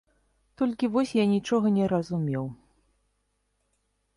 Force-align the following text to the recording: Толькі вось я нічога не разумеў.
Толькі 0.61 0.87
вось 0.95 1.11
я 1.17 1.25
нічога 1.33 1.67
не 1.77 1.85
разумеў. 1.93 2.45